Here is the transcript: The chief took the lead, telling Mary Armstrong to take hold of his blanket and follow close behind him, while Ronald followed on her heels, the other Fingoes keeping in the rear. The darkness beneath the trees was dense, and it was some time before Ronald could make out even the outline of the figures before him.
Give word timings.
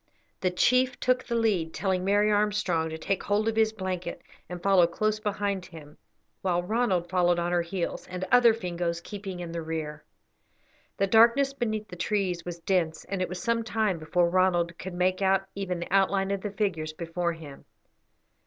The 0.39 0.49
chief 0.49 0.99
took 0.99 1.23
the 1.23 1.35
lead, 1.35 1.75
telling 1.75 2.03
Mary 2.03 2.31
Armstrong 2.31 2.89
to 2.89 2.97
take 2.97 3.21
hold 3.21 3.47
of 3.47 3.55
his 3.55 3.71
blanket 3.71 4.23
and 4.49 4.59
follow 4.59 4.87
close 4.87 5.19
behind 5.19 5.67
him, 5.67 5.95
while 6.41 6.63
Ronald 6.63 7.07
followed 7.07 7.37
on 7.37 7.51
her 7.51 7.61
heels, 7.61 8.07
the 8.07 8.27
other 8.35 8.51
Fingoes 8.51 8.99
keeping 8.99 9.39
in 9.41 9.51
the 9.51 9.61
rear. 9.61 10.03
The 10.97 11.05
darkness 11.05 11.53
beneath 11.53 11.87
the 11.87 11.95
trees 11.97 12.43
was 12.43 12.57
dense, 12.61 13.05
and 13.09 13.21
it 13.21 13.29
was 13.29 13.39
some 13.43 13.61
time 13.61 13.99
before 13.99 14.27
Ronald 14.27 14.75
could 14.79 14.95
make 14.95 15.21
out 15.21 15.47
even 15.53 15.79
the 15.81 15.93
outline 15.93 16.31
of 16.31 16.41
the 16.41 16.49
figures 16.49 16.93
before 16.93 17.33
him. 17.33 17.65